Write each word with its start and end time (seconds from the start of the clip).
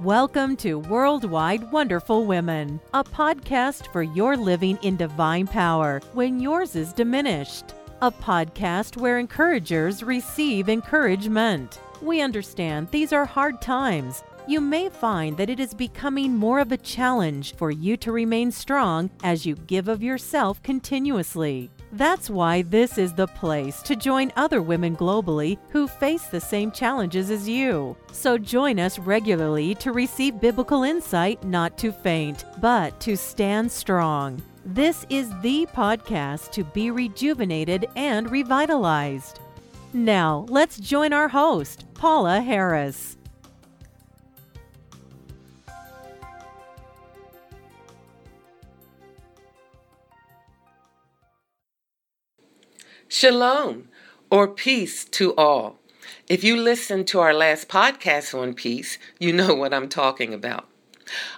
Welcome 0.00 0.56
to 0.56 0.80
Worldwide 0.80 1.70
Wonderful 1.70 2.26
Women, 2.26 2.80
a 2.92 3.04
podcast 3.04 3.92
for 3.92 4.02
your 4.02 4.36
living 4.36 4.76
in 4.82 4.96
divine 4.96 5.46
power 5.46 6.00
when 6.14 6.40
yours 6.40 6.74
is 6.74 6.92
diminished. 6.92 7.66
A 8.02 8.10
podcast 8.10 8.96
where 8.96 9.20
encouragers 9.20 10.02
receive 10.02 10.68
encouragement. 10.68 11.80
We 12.02 12.20
understand 12.20 12.90
these 12.90 13.12
are 13.12 13.24
hard 13.24 13.62
times. 13.62 14.24
You 14.46 14.60
may 14.60 14.90
find 14.90 15.38
that 15.38 15.48
it 15.48 15.58
is 15.58 15.72
becoming 15.72 16.36
more 16.36 16.58
of 16.60 16.70
a 16.70 16.76
challenge 16.76 17.54
for 17.56 17.70
you 17.70 17.96
to 17.96 18.12
remain 18.12 18.52
strong 18.52 19.08
as 19.22 19.46
you 19.46 19.54
give 19.54 19.88
of 19.88 20.02
yourself 20.02 20.62
continuously. 20.62 21.70
That's 21.92 22.28
why 22.28 22.60
this 22.60 22.98
is 22.98 23.14
the 23.14 23.26
place 23.26 23.80
to 23.82 23.96
join 23.96 24.32
other 24.36 24.60
women 24.60 24.96
globally 24.96 25.56
who 25.70 25.88
face 25.88 26.24
the 26.24 26.42
same 26.42 26.70
challenges 26.72 27.30
as 27.30 27.48
you. 27.48 27.96
So 28.12 28.36
join 28.36 28.78
us 28.78 28.98
regularly 28.98 29.76
to 29.76 29.92
receive 29.92 30.40
biblical 30.40 30.82
insight 30.82 31.42
not 31.44 31.78
to 31.78 31.90
faint, 31.90 32.44
but 32.60 33.00
to 33.00 33.16
stand 33.16 33.72
strong. 33.72 34.42
This 34.66 35.06
is 35.08 35.30
the 35.40 35.66
podcast 35.74 36.50
to 36.52 36.64
be 36.64 36.90
rejuvenated 36.90 37.86
and 37.96 38.30
revitalized. 38.30 39.40
Now, 39.94 40.44
let's 40.50 40.78
join 40.78 41.14
our 41.14 41.28
host, 41.28 41.86
Paula 41.94 42.42
Harris. 42.42 43.16
Shalom, 53.16 53.86
or 54.28 54.48
peace 54.48 55.04
to 55.04 55.36
all. 55.36 55.78
If 56.28 56.42
you 56.42 56.56
listened 56.56 57.06
to 57.06 57.20
our 57.20 57.32
last 57.32 57.68
podcast 57.68 58.36
on 58.36 58.54
peace, 58.54 58.98
you 59.20 59.32
know 59.32 59.54
what 59.54 59.72
I'm 59.72 59.88
talking 59.88 60.34
about. 60.34 60.66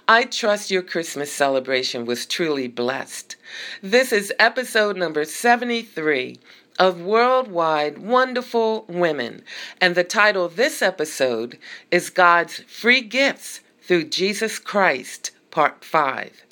I 0.07 0.23
trust 0.23 0.71
your 0.71 0.81
Christmas 0.81 1.31
celebration 1.31 2.07
was 2.07 2.25
truly 2.25 2.67
blessed. 2.67 3.35
This 3.83 4.11
is 4.11 4.33
episode 4.39 4.97
number 4.97 5.23
73 5.23 6.39
of 6.79 6.99
Worldwide 6.99 7.99
Wonderful 7.99 8.85
Women, 8.87 9.43
and 9.79 9.93
the 9.93 10.03
title 10.03 10.45
of 10.45 10.55
this 10.55 10.81
episode 10.81 11.59
is 11.91 12.09
God's 12.09 12.61
Free 12.61 13.01
Gifts 13.01 13.61
Through 13.83 14.05
Jesus 14.05 14.57
Christ, 14.57 15.29
Part 15.51 15.85
5. 15.85 16.43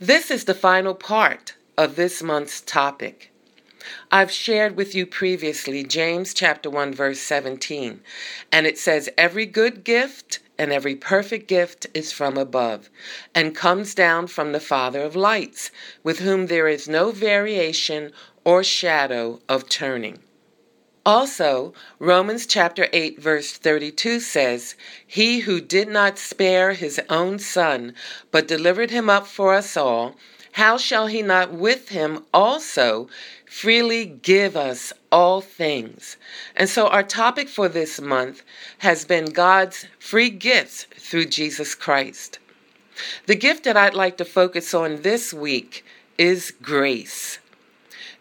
This 0.00 0.32
is 0.32 0.46
the 0.46 0.52
final 0.52 0.96
part 0.96 1.54
of 1.78 1.94
this 1.94 2.24
month's 2.24 2.60
topic. 2.60 3.31
I've 4.10 4.30
shared 4.30 4.76
with 4.76 4.94
you 4.94 5.06
previously 5.06 5.84
James 5.84 6.34
chapter 6.34 6.70
1 6.70 6.94
verse 6.94 7.20
17, 7.20 8.00
and 8.50 8.66
it 8.66 8.78
says 8.78 9.08
every 9.16 9.46
good 9.46 9.84
gift 9.84 10.40
and 10.58 10.72
every 10.72 10.94
perfect 10.94 11.48
gift 11.48 11.86
is 11.94 12.12
from 12.12 12.36
above 12.36 12.88
and 13.34 13.54
comes 13.54 13.94
down 13.94 14.26
from 14.26 14.52
the 14.52 14.60
Father 14.60 15.02
of 15.02 15.16
lights, 15.16 15.70
with 16.02 16.20
whom 16.20 16.46
there 16.46 16.68
is 16.68 16.88
no 16.88 17.10
variation 17.10 18.12
or 18.44 18.62
shadow 18.62 19.40
of 19.48 19.68
turning. 19.68 20.18
Also, 21.04 21.74
Romans 21.98 22.46
chapter 22.46 22.88
8 22.92 23.20
verse 23.20 23.52
32 23.54 24.20
says, 24.20 24.76
He 25.04 25.40
who 25.40 25.60
did 25.60 25.88
not 25.88 26.16
spare 26.16 26.74
his 26.74 27.00
own 27.08 27.40
son, 27.40 27.94
but 28.30 28.46
delivered 28.46 28.92
him 28.92 29.10
up 29.10 29.26
for 29.26 29.52
us 29.52 29.76
all, 29.76 30.16
how 30.52 30.76
shall 30.76 31.06
he 31.06 31.22
not 31.22 31.52
with 31.52 31.88
him 31.88 32.24
also 32.32 33.08
freely 33.46 34.04
give 34.04 34.56
us 34.56 34.92
all 35.10 35.40
things? 35.40 36.16
And 36.54 36.68
so, 36.68 36.88
our 36.88 37.02
topic 37.02 37.48
for 37.48 37.68
this 37.68 38.00
month 38.00 38.42
has 38.78 39.04
been 39.04 39.26
God's 39.26 39.86
free 39.98 40.30
gifts 40.30 40.84
through 40.98 41.26
Jesus 41.26 41.74
Christ. 41.74 42.38
The 43.26 43.34
gift 43.34 43.64
that 43.64 43.76
I'd 43.76 43.94
like 43.94 44.18
to 44.18 44.24
focus 44.24 44.74
on 44.74 45.02
this 45.02 45.32
week 45.32 45.84
is 46.18 46.52
grace. 46.62 47.38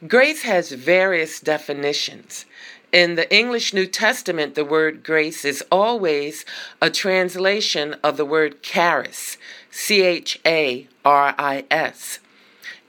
Grace 0.07 0.44
has 0.44 0.72
various 0.72 1.39
definitions. 1.39 2.45
In 2.91 3.16
the 3.16 3.34
English 3.34 3.73
New 3.73 3.85
Testament, 3.85 4.55
the 4.55 4.66
word 4.66 5.03
grace 5.03 5.45
is 5.45 5.63
always 5.72 6.44
a 6.81 6.89
translation 6.89 7.95
of 8.03 8.17
the 8.17 8.25
word 8.25 8.61
charis, 8.63 9.38
C 9.69 10.01
H 10.01 10.39
A 10.45 10.88
R 11.05 11.34
I 11.38 11.63
S. 11.72 12.19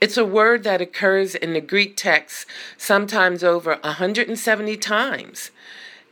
It's 0.03 0.17
a 0.17 0.25
word 0.25 0.65
that 0.65 0.81
occurs 0.81 1.33
in 1.33 1.53
the 1.53 1.61
Greek 1.61 1.95
text 1.95 2.45
sometimes 2.77 3.41
over 3.41 3.77
170 3.85 4.75
times. 4.75 5.49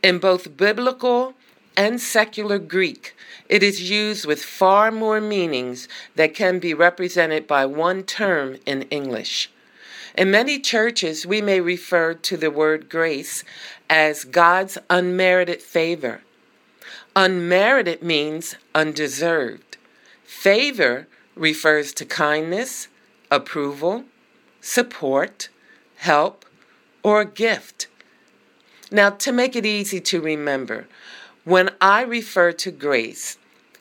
In 0.02 0.18
both 0.18 0.56
biblical 0.56 1.34
and 1.76 2.00
secular 2.00 2.58
Greek, 2.58 3.14
it 3.50 3.62
is 3.62 3.90
used 3.90 4.24
with 4.24 4.42
far 4.42 4.90
more 4.90 5.20
meanings 5.20 5.88
that 6.16 6.32
can 6.32 6.58
be 6.58 6.72
represented 6.72 7.46
by 7.46 7.66
one 7.66 8.02
term 8.02 8.56
in 8.64 8.84
English. 8.84 9.50
In 10.16 10.30
many 10.30 10.58
churches, 10.58 11.26
we 11.26 11.42
may 11.42 11.60
refer 11.60 12.14
to 12.14 12.38
the 12.38 12.50
word 12.50 12.88
grace 12.88 13.44
as 13.90 14.24
God's 14.24 14.78
unmerited 14.88 15.60
favor. 15.60 16.22
Unmerited 17.14 18.02
means 18.02 18.54
undeserved. 18.74 19.76
Favor 20.24 21.08
refers 21.36 21.92
to 21.92 22.06
kindness, 22.06 22.88
approval, 23.32 24.04
support, 24.60 25.48
help, 25.96 26.44
or 27.02 27.24
gift. 27.24 27.88
Now, 28.92 29.10
to 29.10 29.32
make 29.32 29.56
it 29.56 29.66
easy 29.66 30.00
to 30.00 30.20
remember, 30.20 30.86
when 31.44 31.70
I 31.80 32.02
refer 32.02 32.52
to 32.52 32.70
grace, 32.70 33.38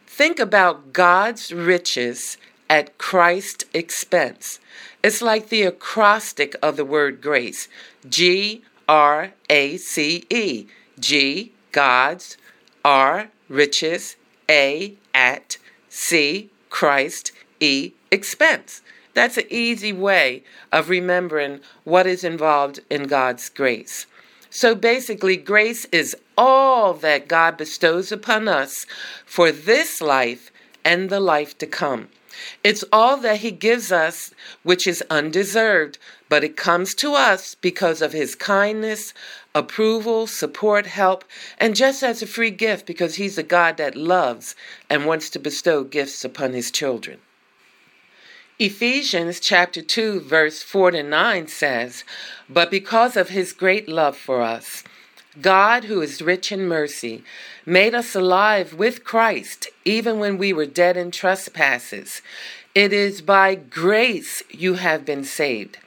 think 0.07 0.39
about 0.39 0.93
God's 0.93 1.53
riches 1.53 2.37
at 2.69 2.97
Christ's 2.97 3.65
expense. 3.73 4.59
It's 5.03 5.21
like 5.21 5.49
the 5.49 5.63
acrostic 5.63 6.55
of 6.63 6.77
the 6.77 6.85
word 6.85 7.21
grace 7.21 7.67
G 8.07 8.63
R 8.87 9.33
A 9.49 9.77
C 9.77 10.25
E. 10.29 10.67
G, 10.99 11.51
God's, 11.71 12.37
R, 12.85 13.29
riches, 13.49 14.15
A, 14.49 14.95
at, 15.15 15.57
C, 15.89 16.51
Christ, 16.69 17.31
E, 17.59 17.93
expense. 18.11 18.81
That's 19.13 19.37
an 19.37 19.45
easy 19.49 19.91
way 19.91 20.43
of 20.71 20.89
remembering 20.89 21.59
what 21.83 22.07
is 22.07 22.23
involved 22.23 22.79
in 22.89 23.07
God's 23.07 23.49
grace. 23.49 24.05
So 24.49 24.75
basically, 24.75 25.37
grace 25.37 25.85
is 25.91 26.15
all 26.37 26.93
that 26.95 27.27
God 27.27 27.57
bestows 27.57 28.11
upon 28.11 28.47
us 28.47 28.85
for 29.25 29.51
this 29.51 30.01
life 30.01 30.51
and 30.83 31.09
the 31.09 31.19
life 31.19 31.57
to 31.59 31.65
come. 31.65 32.09
It's 32.63 32.83
all 32.91 33.17
that 33.17 33.37
He 33.37 33.51
gives 33.51 33.91
us, 33.91 34.33
which 34.63 34.87
is 34.87 35.03
undeserved, 35.09 35.97
but 36.29 36.43
it 36.43 36.57
comes 36.57 36.95
to 36.95 37.13
us 37.13 37.55
because 37.55 38.01
of 38.01 38.13
His 38.13 38.35
kindness, 38.35 39.13
approval, 39.53 40.27
support, 40.27 40.85
help, 40.85 41.23
and 41.57 41.75
just 41.75 42.03
as 42.03 42.21
a 42.21 42.27
free 42.27 42.51
gift 42.51 42.85
because 42.85 43.15
He's 43.15 43.37
a 43.37 43.43
God 43.43 43.77
that 43.77 43.95
loves 43.95 44.55
and 44.89 45.05
wants 45.05 45.29
to 45.31 45.39
bestow 45.39 45.83
gifts 45.83 46.23
upon 46.23 46.53
His 46.53 46.71
children. 46.71 47.19
Ephesians 48.63 49.39
chapter 49.39 49.81
2 49.81 50.19
verse 50.19 50.61
4 50.61 50.91
to 50.91 51.01
9 51.01 51.47
says, 51.47 52.03
"But 52.47 52.69
because 52.69 53.17
of 53.17 53.29
his 53.29 53.53
great 53.53 53.89
love 53.89 54.15
for 54.15 54.43
us, 54.43 54.83
God, 55.41 55.85
who 55.85 55.99
is 55.99 56.21
rich 56.21 56.51
in 56.51 56.67
mercy, 56.67 57.23
made 57.65 57.95
us 57.95 58.13
alive 58.13 58.75
with 58.75 59.03
Christ 59.03 59.67
even 59.83 60.19
when 60.19 60.37
we 60.37 60.53
were 60.53 60.67
dead 60.67 60.95
in 60.95 61.09
trespasses. 61.09 62.21
It 62.75 62.93
is 62.93 63.23
by 63.23 63.55
grace 63.55 64.43
you 64.51 64.75
have 64.75 65.05
been 65.05 65.23
saved." 65.23 65.79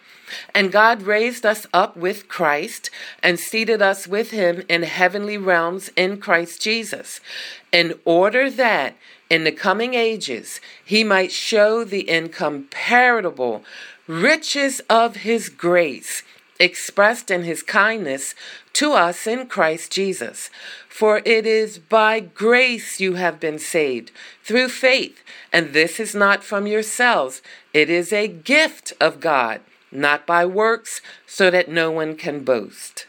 And 0.52 0.72
God 0.72 1.02
raised 1.02 1.46
us 1.46 1.68
up 1.72 1.96
with 1.96 2.26
Christ 2.26 2.90
and 3.22 3.38
seated 3.38 3.82
us 3.82 4.08
with 4.08 4.32
him 4.32 4.64
in 4.68 4.82
heavenly 4.82 5.38
realms 5.38 5.90
in 5.94 6.18
Christ 6.18 6.60
Jesus, 6.60 7.20
in 7.70 8.00
order 8.04 8.50
that 8.50 8.96
in 9.34 9.42
the 9.42 9.50
coming 9.50 9.94
ages 9.94 10.60
he 10.84 11.02
might 11.02 11.32
show 11.32 11.82
the 11.82 12.08
incomparable 12.08 13.64
riches 14.06 14.80
of 14.88 15.16
his 15.16 15.48
grace 15.48 16.22
expressed 16.60 17.32
in 17.32 17.42
his 17.42 17.60
kindness 17.60 18.36
to 18.72 18.92
us 18.92 19.26
in 19.26 19.44
Christ 19.48 19.90
Jesus. 19.90 20.50
For 20.88 21.20
it 21.24 21.46
is 21.46 21.80
by 21.80 22.20
grace 22.20 23.00
you 23.00 23.14
have 23.14 23.40
been 23.40 23.58
saved 23.58 24.12
through 24.44 24.68
faith, 24.68 25.18
and 25.52 25.72
this 25.72 25.98
is 25.98 26.14
not 26.14 26.44
from 26.44 26.68
yourselves, 26.68 27.42
it 27.72 27.90
is 27.90 28.12
a 28.12 28.28
gift 28.28 28.92
of 29.00 29.18
God 29.18 29.60
not 29.90 30.28
by 30.28 30.46
works, 30.46 31.00
so 31.26 31.50
that 31.50 31.68
no 31.68 31.90
one 31.90 32.14
can 32.16 32.44
boast. 32.44 33.06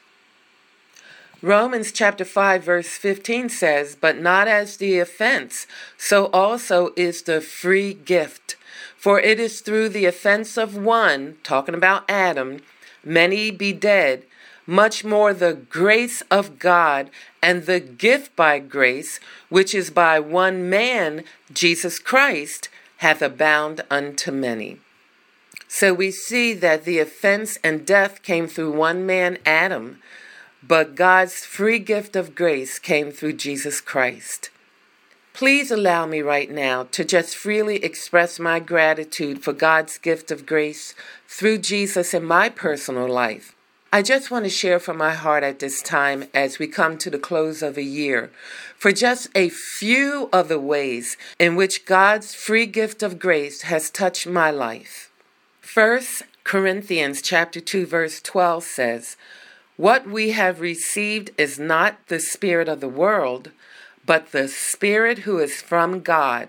Romans 1.42 1.92
chapter 1.92 2.26
5 2.26 2.64
verse 2.64 2.90
15 2.90 3.50
says, 3.50 3.96
But 3.96 4.18
not 4.18 4.48
as 4.48 4.78
the 4.78 5.00
offense, 5.00 5.68
so 5.98 6.28
also 6.28 6.92
is 6.96 7.24
the 7.24 7.42
free 7.42 7.94
gift. 7.94 8.56
For 8.98 9.20
it 9.20 9.40
is 9.40 9.62
through 9.62 9.90
the 9.90 10.06
offense 10.06 10.58
of 10.58 10.76
one, 10.76 11.38
talking 11.44 11.76
about 11.76 12.10
Adam, 12.10 12.62
many 13.04 13.52
be 13.52 13.74
dead, 13.74 14.24
much 14.66 15.04
more 15.06 15.34
the 15.34 15.54
grace 15.54 16.22
of 16.32 16.58
God 16.58 17.10
and 17.42 17.66
the 17.66 17.80
gift 17.80 18.36
by 18.36 18.58
grace, 18.60 19.20
which 19.50 19.76
is 19.76 19.92
by 19.92 20.20
one 20.20 20.70
man, 20.70 21.24
Jesus 21.54 22.00
Christ, 22.00 22.70
hath 22.98 23.22
abound 23.22 23.82
unto 23.92 24.32
many. 24.32 24.80
So 25.68 25.94
we 25.94 26.10
see 26.10 26.54
that 26.54 26.86
the 26.86 27.00
offense 27.00 27.58
and 27.64 27.86
death 27.86 28.24
came 28.24 28.48
through 28.48 28.72
one 28.72 29.06
man, 29.06 29.38
Adam, 29.46 30.00
but 30.68 30.96
God's 30.96 31.46
free 31.46 31.80
gift 31.80 32.16
of 32.16 32.34
grace 32.34 32.80
came 32.80 33.12
through 33.12 33.34
Jesus 33.34 33.82
Christ. 33.82 34.50
Please 35.34 35.70
allow 35.70 36.06
me 36.06 36.22
right 36.22 36.50
now 36.50 36.84
to 36.92 37.04
just 37.04 37.36
freely 37.36 37.84
express 37.84 38.40
my 38.40 38.60
gratitude 38.60 39.44
for 39.44 39.52
God's 39.52 39.98
gift 39.98 40.32
of 40.32 40.46
grace 40.46 40.96
through 41.28 41.58
Jesus 41.58 42.14
in 42.14 42.24
my 42.24 42.48
personal 42.50 43.08
life. 43.08 43.54
I 43.92 44.02
just 44.02 44.32
want 44.32 44.46
to 44.46 44.50
share 44.50 44.80
from 44.80 44.98
my 44.98 45.14
heart 45.14 45.44
at 45.44 45.60
this 45.60 45.82
time 45.82 46.26
as 46.34 46.58
we 46.58 46.68
come 46.68 46.98
to 46.98 47.10
the 47.10 47.20
close 47.20 47.62
of 47.62 47.78
a 47.78 47.84
year 47.84 48.32
for 48.78 48.92
just 48.92 49.30
a 49.36 49.50
few 49.50 50.30
of 50.34 50.48
the 50.48 50.60
ways 50.60 51.16
in 51.40 51.56
which 51.56 51.86
God's 51.86 52.34
free 52.34 52.66
gift 52.66 53.04
of 53.04 53.20
grace 53.20 53.64
has 53.64 53.90
touched 53.90 54.28
my 54.28 54.52
life. 54.52 55.12
First 55.62 56.24
Corinthians 56.44 57.22
chapter 57.22 57.60
2 57.60 57.86
verse 57.86 58.22
12 58.22 58.64
says, 58.64 59.18
"What 59.78 60.08
we 60.08 60.32
have 60.32 60.62
received 60.62 61.32
is 61.38 61.60
not 61.60 62.08
the 62.08 62.20
spirit 62.20 62.70
of 62.70 62.80
the 62.80 62.90
world, 62.90 63.52
but 64.06 64.32
the 64.32 64.48
Spirit 64.48 65.20
who 65.20 65.40
is 65.40 65.62
from 65.62 66.02
God, 66.02 66.48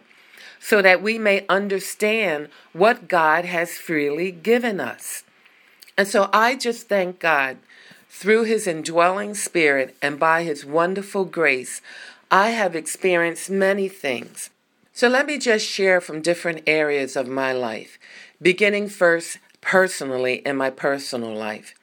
so 0.60 0.82
that 0.82 1.02
we 1.02 1.18
may 1.18 1.46
understand 1.48 2.48
what 2.72 3.08
God 3.08 3.44
has 3.44 3.72
freely 3.72 4.30
given 4.30 4.80
us. 4.80 5.22
And 5.96 6.06
so 6.06 6.28
I 6.32 6.56
just 6.56 6.88
thank 6.88 7.18
God 7.18 7.58
through 8.10 8.44
His 8.44 8.66
indwelling 8.66 9.34
Spirit 9.34 9.96
and 10.02 10.18
by 10.18 10.42
His 10.42 10.64
wonderful 10.64 11.24
grace, 11.24 11.80
I 12.30 12.50
have 12.50 12.74
experienced 12.74 13.50
many 13.50 13.88
things. 13.88 14.50
So 14.92 15.08
let 15.08 15.26
me 15.26 15.38
just 15.38 15.66
share 15.66 16.00
from 16.00 16.22
different 16.22 16.62
areas 16.66 17.16
of 17.16 17.28
my 17.28 17.52
life, 17.52 17.98
beginning 18.40 18.88
first 18.88 19.38
personally 19.60 20.36
in 20.46 20.56
my 20.56 20.70
personal 20.70 21.34
life. 21.34 21.74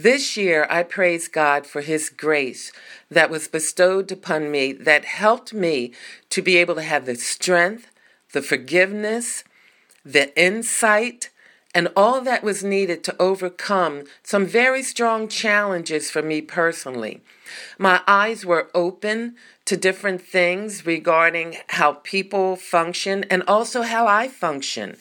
This 0.00 0.36
year, 0.36 0.64
I 0.70 0.84
praise 0.84 1.26
God 1.26 1.66
for 1.66 1.80
His 1.80 2.08
grace 2.08 2.70
that 3.10 3.30
was 3.30 3.48
bestowed 3.48 4.12
upon 4.12 4.48
me 4.48 4.72
that 4.72 5.04
helped 5.04 5.52
me 5.52 5.90
to 6.30 6.40
be 6.40 6.56
able 6.56 6.76
to 6.76 6.82
have 6.82 7.04
the 7.04 7.16
strength, 7.16 7.90
the 8.32 8.40
forgiveness, 8.40 9.42
the 10.04 10.32
insight, 10.40 11.30
and 11.74 11.88
all 11.96 12.20
that 12.20 12.44
was 12.44 12.62
needed 12.62 13.02
to 13.04 13.16
overcome 13.20 14.04
some 14.22 14.46
very 14.46 14.84
strong 14.84 15.26
challenges 15.26 16.12
for 16.12 16.22
me 16.22 16.42
personally. 16.42 17.20
My 17.76 18.00
eyes 18.06 18.46
were 18.46 18.70
open 18.76 19.34
to 19.64 19.76
different 19.76 20.22
things 20.22 20.86
regarding 20.86 21.56
how 21.70 21.94
people 22.04 22.54
function 22.54 23.24
and 23.24 23.42
also 23.48 23.82
how 23.82 24.06
I 24.06 24.28
function, 24.28 24.96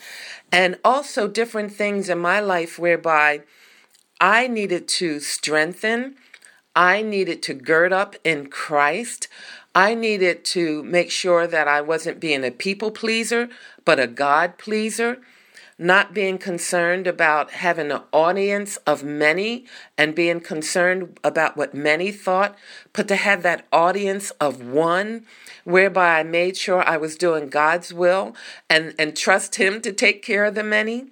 and 0.52 0.80
also 0.84 1.28
different 1.28 1.72
things 1.72 2.10
in 2.10 2.18
my 2.18 2.40
life 2.40 2.80
whereby 2.80 3.44
I 4.20 4.48
needed 4.48 4.88
to 4.90 5.20
strengthen. 5.20 6.16
I 6.76 7.02
needed 7.02 7.44
to 7.44 7.54
gird 7.54 7.94
up 7.94 8.16
in 8.24 8.48
Christ. 8.48 9.28
I 9.76 9.94
needed 9.94 10.44
to 10.46 10.84
make 10.84 11.12
sure 11.12 11.46
that 11.46 11.68
I 11.68 11.82
wasn't 11.82 12.20
being 12.20 12.44
a 12.44 12.52
people 12.52 12.90
pleaser, 12.90 13.50
but 13.86 14.00
a 14.00 14.08
God 14.08 14.58
pleaser. 14.58 15.20
Not 15.80 16.16
being 16.16 16.40
concerned 16.40 17.06
about 17.06 17.52
having 17.52 17.92
an 17.92 18.02
audience 18.12 18.78
of 18.78 19.04
many 19.04 19.66
and 19.96 20.16
being 20.16 20.40
concerned 20.40 21.20
about 21.24 21.56
what 21.56 21.76
many 21.76 22.12
thought, 22.12 22.58
but 22.94 23.08
to 23.10 23.16
have 23.16 23.44
that 23.44 23.68
audience 23.72 24.32
of 24.42 24.66
one, 24.66 25.28
whereby 25.64 26.18
I 26.18 26.24
made 26.24 26.58
sure 26.58 26.82
I 26.82 26.98
was 26.98 27.16
doing 27.16 27.50
God's 27.50 27.94
will 27.94 28.36
and, 28.68 28.96
and 28.98 29.16
trust 29.16 29.56
Him 29.58 29.80
to 29.82 29.94
take 29.94 30.24
care 30.24 30.46
of 30.46 30.56
the 30.56 30.64
many 30.64 31.12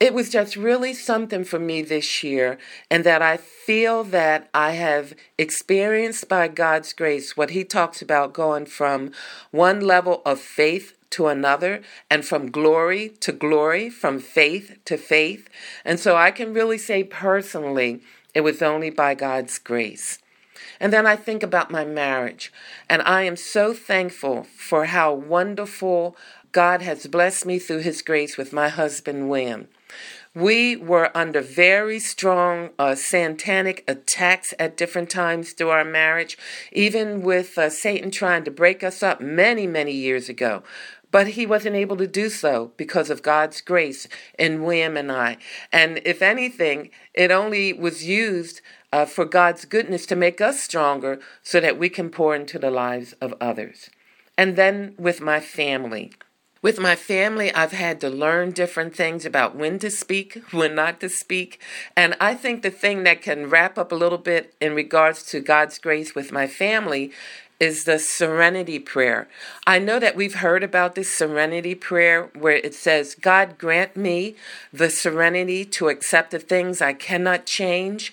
it 0.00 0.14
was 0.14 0.30
just 0.30 0.54
really 0.54 0.94
something 0.94 1.42
for 1.42 1.58
me 1.58 1.82
this 1.82 2.22
year, 2.22 2.56
and 2.88 3.02
that 3.02 3.20
I 3.20 3.36
feel 3.36 4.04
that 4.04 4.48
I 4.54 4.72
have 4.72 5.12
experienced 5.36 6.28
by 6.28 6.46
God's 6.46 6.92
grace 6.92 7.36
what 7.36 7.50
He 7.50 7.64
talks 7.64 8.00
about 8.00 8.32
going 8.32 8.66
from 8.66 9.10
one 9.50 9.80
level 9.80 10.22
of 10.24 10.40
faith 10.40 10.96
to 11.10 11.26
another, 11.26 11.80
and 12.08 12.24
from 12.24 12.50
glory 12.50 13.08
to 13.20 13.32
glory, 13.32 13.90
from 13.90 14.20
faith 14.20 14.78
to 14.84 14.96
faith. 14.96 15.48
And 15.84 15.98
so 15.98 16.16
I 16.16 16.30
can 16.30 16.54
really 16.54 16.78
say 16.78 17.02
personally, 17.02 18.00
it 18.34 18.42
was 18.42 18.62
only 18.62 18.90
by 18.90 19.14
God's 19.14 19.58
grace. 19.58 20.18
And 20.78 20.92
then 20.92 21.06
I 21.06 21.16
think 21.16 21.42
about 21.42 21.72
my 21.72 21.84
marriage, 21.84 22.52
and 22.88 23.02
I 23.02 23.22
am 23.22 23.36
so 23.36 23.74
thankful 23.74 24.44
for 24.44 24.84
how 24.84 25.12
wonderful 25.12 26.14
God 26.52 26.82
has 26.82 27.06
blessed 27.06 27.46
me 27.46 27.58
through 27.58 27.80
His 27.80 28.00
grace 28.02 28.36
with 28.36 28.52
my 28.52 28.68
husband, 28.68 29.28
William. 29.28 29.66
We 30.34 30.76
were 30.76 31.10
under 31.16 31.40
very 31.40 31.98
strong 31.98 32.70
uh, 32.78 32.94
satanic 32.94 33.84
attacks 33.88 34.54
at 34.58 34.76
different 34.76 35.10
times 35.10 35.52
through 35.52 35.70
our 35.70 35.84
marriage, 35.84 36.38
even 36.72 37.22
with 37.22 37.58
uh, 37.58 37.70
Satan 37.70 38.10
trying 38.10 38.44
to 38.44 38.50
break 38.50 38.84
us 38.84 39.02
up 39.02 39.20
many, 39.20 39.66
many 39.66 39.92
years 39.92 40.28
ago. 40.28 40.62
But 41.10 41.28
he 41.28 41.46
wasn't 41.46 41.76
able 41.76 41.96
to 41.96 42.06
do 42.06 42.28
so 42.28 42.72
because 42.76 43.08
of 43.08 43.22
God's 43.22 43.60
grace 43.62 44.06
in 44.38 44.62
William 44.62 44.96
and 44.96 45.10
I. 45.10 45.38
And 45.72 46.00
if 46.04 46.20
anything, 46.20 46.90
it 47.14 47.30
only 47.30 47.72
was 47.72 48.06
used 48.06 48.60
uh, 48.92 49.06
for 49.06 49.24
God's 49.24 49.64
goodness 49.64 50.04
to 50.06 50.16
make 50.16 50.40
us 50.40 50.62
stronger 50.62 51.18
so 51.42 51.60
that 51.60 51.78
we 51.78 51.88
can 51.88 52.10
pour 52.10 52.34
into 52.34 52.58
the 52.58 52.70
lives 52.70 53.14
of 53.20 53.34
others. 53.40 53.90
And 54.36 54.54
then 54.56 54.94
with 54.98 55.20
my 55.20 55.40
family. 55.40 56.12
With 56.60 56.80
my 56.80 56.96
family, 56.96 57.54
I've 57.54 57.72
had 57.72 58.00
to 58.00 58.10
learn 58.10 58.50
different 58.50 58.94
things 58.94 59.24
about 59.24 59.54
when 59.54 59.78
to 59.78 59.90
speak, 59.90 60.42
when 60.50 60.74
not 60.74 61.00
to 61.00 61.08
speak. 61.08 61.60
And 61.96 62.16
I 62.20 62.34
think 62.34 62.62
the 62.62 62.70
thing 62.70 63.04
that 63.04 63.22
can 63.22 63.48
wrap 63.48 63.78
up 63.78 63.92
a 63.92 63.96
little 63.96 64.18
bit 64.18 64.54
in 64.60 64.74
regards 64.74 65.22
to 65.26 65.40
God's 65.40 65.78
grace 65.78 66.14
with 66.14 66.32
my 66.32 66.46
family 66.46 67.12
is 67.60 67.84
the 67.84 67.98
serenity 67.98 68.78
prayer. 68.78 69.28
I 69.66 69.78
know 69.78 69.98
that 69.98 70.14
we've 70.14 70.36
heard 70.36 70.62
about 70.62 70.94
this 70.94 71.12
serenity 71.12 71.74
prayer 71.74 72.30
where 72.34 72.56
it 72.56 72.74
says, 72.74 73.16
God 73.16 73.58
grant 73.58 73.96
me 73.96 74.36
the 74.72 74.90
serenity 74.90 75.64
to 75.64 75.88
accept 75.88 76.30
the 76.30 76.38
things 76.38 76.80
I 76.80 76.92
cannot 76.92 77.46
change, 77.46 78.12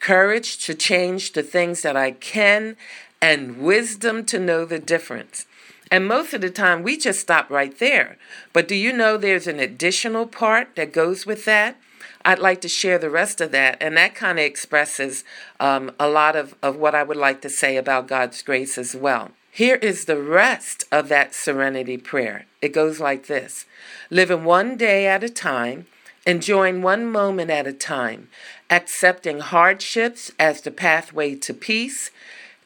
courage 0.00 0.58
to 0.66 0.74
change 0.74 1.32
the 1.32 1.44
things 1.44 1.82
that 1.82 1.96
I 1.96 2.12
can, 2.12 2.76
and 3.22 3.58
wisdom 3.58 4.24
to 4.26 4.40
know 4.40 4.64
the 4.64 4.80
difference. 4.80 5.46
And 5.90 6.06
most 6.06 6.32
of 6.32 6.40
the 6.40 6.50
time, 6.50 6.82
we 6.82 6.96
just 6.96 7.20
stop 7.20 7.50
right 7.50 7.76
there. 7.78 8.16
But 8.52 8.68
do 8.68 8.74
you 8.74 8.92
know 8.92 9.16
there's 9.16 9.46
an 9.46 9.58
additional 9.58 10.26
part 10.26 10.76
that 10.76 10.92
goes 10.92 11.26
with 11.26 11.44
that? 11.46 11.76
I'd 12.24 12.38
like 12.38 12.60
to 12.60 12.68
share 12.68 12.98
the 12.98 13.10
rest 13.10 13.40
of 13.40 13.50
that, 13.52 13.78
and 13.80 13.96
that 13.96 14.14
kind 14.14 14.38
of 14.38 14.44
expresses 14.44 15.24
um, 15.58 15.90
a 15.98 16.08
lot 16.08 16.36
of, 16.36 16.54
of 16.62 16.76
what 16.76 16.94
I 16.94 17.02
would 17.02 17.16
like 17.16 17.40
to 17.42 17.50
say 17.50 17.76
about 17.76 18.08
God's 18.08 18.42
grace 18.42 18.76
as 18.76 18.94
well. 18.94 19.30
Here 19.50 19.76
is 19.76 20.04
the 20.04 20.20
rest 20.20 20.84
of 20.92 21.08
that 21.08 21.34
serenity 21.34 21.96
prayer. 21.96 22.46
It 22.62 22.72
goes 22.72 23.00
like 23.00 23.26
this 23.26 23.64
Living 24.10 24.44
one 24.44 24.76
day 24.76 25.06
at 25.06 25.24
a 25.24 25.28
time, 25.28 25.86
enjoying 26.26 26.82
one 26.82 27.10
moment 27.10 27.50
at 27.50 27.66
a 27.66 27.72
time, 27.72 28.28
accepting 28.68 29.40
hardships 29.40 30.30
as 30.38 30.60
the 30.60 30.70
pathway 30.70 31.34
to 31.36 31.54
peace, 31.54 32.10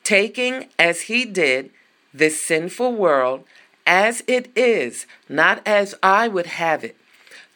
taking, 0.03 0.67
as 0.79 1.03
he 1.03 1.25
did, 1.25 1.71
this 2.15 2.45
sinful 2.47 2.95
world 2.95 3.45
as 3.87 4.23
it 4.27 4.51
is, 4.57 5.07
not 5.29 5.61
as 5.67 5.95
I 6.03 6.29
would 6.29 6.47
have 6.47 6.85
it, 6.85 6.97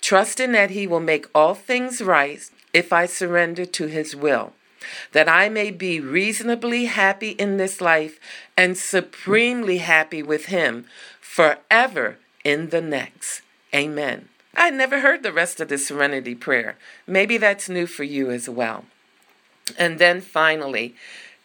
trusting 0.01 0.53
that 0.53 0.71
He 0.71 0.87
will 0.87 1.01
make 1.01 1.27
all 1.35 1.55
things 1.55 2.03
right 2.03 2.41
if 2.75 2.93
I 2.93 3.07
surrender 3.07 3.65
to 3.65 3.87
His 3.87 4.15
will, 4.15 4.53
that 5.13 5.29
I 5.29 5.49
may 5.49 5.71
be 5.71 6.01
reasonably 6.01 6.87
happy 6.87 7.31
in 7.31 7.57
this 7.57 7.81
life 7.81 8.19
and 8.57 8.77
supremely 8.77 9.79
happy 9.79 10.23
with 10.23 10.47
Him 10.47 10.85
forever 11.21 12.19
in 12.45 12.71
the 12.71 12.83
next. 12.83 13.43
Amen. 13.75 14.29
I 14.57 14.71
never 14.71 15.01
heard 15.01 15.23
the 15.23 15.33
rest 15.33 15.61
of 15.61 15.69
the 15.69 15.79
serenity 15.79 16.35
prayer. 16.35 16.77
Maybe 17.07 17.37
that's 17.37 17.69
new 17.69 17.87
for 17.87 18.05
you 18.05 18.31
as 18.31 18.49
well. 18.49 18.85
And 19.79 19.99
then 19.99 20.21
finally, 20.21 20.97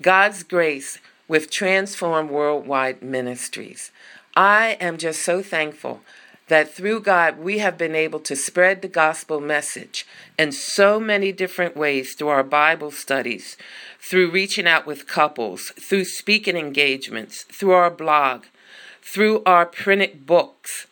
God's 0.01 0.43
grace 0.43 0.99
with 1.27 1.49
Transform 1.49 2.29
Worldwide 2.29 3.01
Ministries. 3.01 3.91
I 4.35 4.77
am 4.79 4.97
just 4.97 5.21
so 5.21 5.41
thankful 5.41 6.01
that 6.47 6.73
through 6.73 6.99
God 6.99 7.39
we 7.39 7.59
have 7.59 7.77
been 7.77 7.95
able 7.95 8.19
to 8.19 8.35
spread 8.35 8.81
the 8.81 8.87
gospel 8.87 9.39
message 9.39 10.05
in 10.37 10.51
so 10.51 10.99
many 10.99 11.31
different 11.31 11.77
ways 11.77 12.13
through 12.13 12.27
our 12.27 12.43
Bible 12.43 12.91
studies, 12.91 13.57
through 13.99 14.31
reaching 14.31 14.67
out 14.67 14.85
with 14.85 15.07
couples, 15.07 15.71
through 15.79 16.05
speaking 16.05 16.57
engagements, 16.57 17.43
through 17.43 17.71
our 17.71 17.89
blog, 17.89 18.43
through 19.01 19.41
our 19.45 19.65
printed 19.65 20.25
books, 20.25 20.87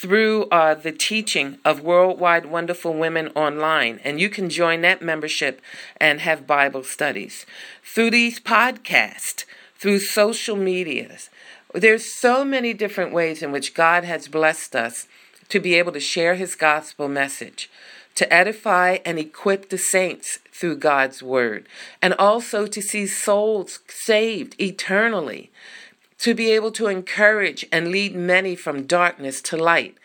through 0.00 0.44
uh, 0.50 0.74
the 0.74 0.92
teaching 0.92 1.58
of 1.64 1.80
Worldwide 1.80 2.46
Wonderful 2.46 2.92
Women 2.92 3.28
online, 3.34 3.98
and 4.04 4.20
you 4.20 4.28
can 4.28 4.50
join 4.50 4.82
that 4.82 5.00
membership 5.00 5.60
and 5.98 6.20
have 6.20 6.46
Bible 6.46 6.84
studies. 6.84 7.46
Through 7.82 8.10
these 8.10 8.38
podcasts, 8.38 9.44
through 9.78 10.00
social 10.00 10.56
medias, 10.56 11.30
there's 11.72 12.12
so 12.12 12.44
many 12.44 12.74
different 12.74 13.12
ways 13.12 13.42
in 13.42 13.52
which 13.52 13.74
God 13.74 14.04
has 14.04 14.28
blessed 14.28 14.76
us 14.76 15.06
to 15.48 15.60
be 15.60 15.74
able 15.74 15.92
to 15.92 16.00
share 16.00 16.34
His 16.34 16.54
gospel 16.56 17.08
message, 17.08 17.70
to 18.16 18.30
edify 18.32 18.98
and 19.04 19.18
equip 19.18 19.70
the 19.70 19.78
saints 19.78 20.38
through 20.52 20.76
God's 20.76 21.22
word, 21.22 21.66
and 22.02 22.12
also 22.14 22.66
to 22.66 22.82
see 22.82 23.06
souls 23.06 23.80
saved 23.88 24.60
eternally 24.60 25.50
to 26.18 26.34
be 26.34 26.50
able 26.50 26.72
to 26.72 26.86
encourage 26.86 27.64
and 27.70 27.88
lead 27.88 28.14
many 28.14 28.56
from 28.56 28.86
darkness 28.86 29.40
to 29.42 29.56
light 29.56 29.96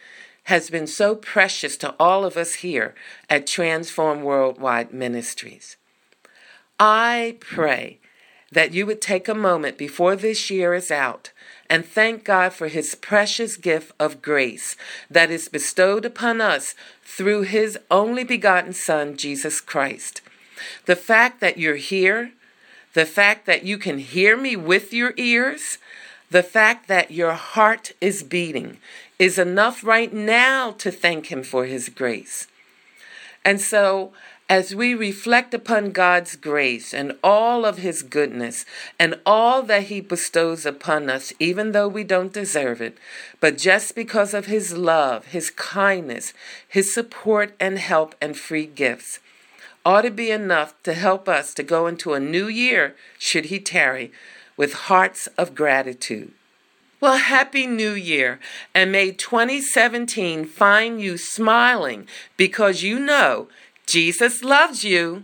has 0.44 0.70
been 0.70 0.88
so 0.88 1.16
precious 1.16 1.78
to 1.78 1.96
all 2.00 2.26
of 2.26 2.36
us 2.36 2.56
here 2.56 2.96
at 3.30 3.48
Transform 3.48 4.24
Worldwide 4.24 4.94
Ministries. 4.94 5.78
I 6.80 7.38
pray 7.40 8.00
that 8.52 8.74
you 8.74 8.86
would 8.86 9.02
take 9.02 9.28
a 9.28 9.36
moment 9.36 9.78
before 9.78 10.16
this 10.16 10.50
year 10.50 10.74
is 10.74 10.92
out 10.92 11.32
and 11.70 11.86
thank 11.86 12.26
God 12.26 12.52
for 12.52 12.68
his 12.68 12.96
precious 12.96 13.56
gift 13.56 13.94
of 13.98 14.22
grace 14.22 14.76
that 15.10 15.32
is 15.32 15.48
bestowed 15.48 16.04
upon 16.04 16.42
us 16.42 16.76
through 17.04 17.44
his 17.44 17.80
only 17.90 18.26
begotten 18.26 18.74
Son, 18.74 19.16
Jesus 19.16 19.62
Christ. 19.62 20.22
The 20.86 20.98
fact 20.98 21.40
that 21.40 21.58
you're 21.58 21.78
here, 21.78 22.34
the 22.94 23.06
fact 23.06 23.46
that 23.46 23.64
you 23.64 23.78
can 23.78 24.00
hear 24.00 24.36
me 24.36 24.58
with 24.58 24.92
your 24.92 25.14
ears, 25.16 25.78
the 26.32 26.42
fact 26.42 26.88
that 26.88 27.12
your 27.12 27.34
heart 27.34 27.92
is 28.00 28.24
beating 28.24 28.78
is 29.20 29.38
enough 29.38 29.84
right 29.84 30.12
now 30.14 30.72
to 30.72 30.90
thank 30.90 31.28
Him 31.28 31.44
for 31.44 31.66
His 31.66 31.90
grace. 31.90 32.48
And 33.44 33.60
so, 33.60 34.14
as 34.50 34.74
we 34.74 34.94
reflect 34.96 35.54
upon 35.54 35.92
God's 35.92 36.36
grace 36.38 36.94
and 36.94 37.18
all 37.22 37.66
of 37.66 37.80
His 37.80 38.02
goodness 38.02 38.66
and 38.98 39.20
all 39.26 39.62
that 39.64 39.84
He 39.84 40.00
bestows 40.00 40.66
upon 40.66 41.10
us, 41.10 41.34
even 41.38 41.74
though 41.74 41.90
we 41.90 42.06
don't 42.06 42.34
deserve 42.34 42.82
it, 42.82 42.98
but 43.42 43.58
just 43.58 43.94
because 43.94 44.34
of 44.34 44.46
His 44.46 44.74
love, 44.74 45.28
His 45.28 45.50
kindness, 45.50 46.34
His 46.66 46.94
support 46.94 47.54
and 47.60 47.78
help 47.78 48.16
and 48.22 48.38
free 48.38 48.68
gifts, 48.68 49.20
ought 49.86 50.04
to 50.04 50.12
be 50.12 50.32
enough 50.32 50.82
to 50.84 50.94
help 50.94 51.28
us 51.28 51.54
to 51.56 51.64
go 51.64 51.88
into 51.88 52.14
a 52.14 52.22
new 52.22 52.48
year, 52.48 52.96
should 53.18 53.46
He 53.46 53.60
tarry, 53.60 54.14
with 54.58 54.74
hearts 54.74 55.28
of 55.38 55.56
gratitude. 55.56 56.32
Well, 57.00 57.18
Happy 57.18 57.66
New 57.66 57.94
Year, 57.94 58.40
and 58.76 58.92
may 58.92 59.12
2017 59.12 60.46
find 60.46 61.02
you 61.02 61.18
smiling 61.18 62.08
because 62.38 62.84
you 62.84 63.00
know 63.00 63.48
Jesus 63.88 64.44
loves 64.44 64.84
you. 64.84 65.24